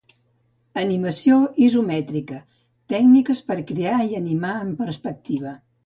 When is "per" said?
3.53-3.61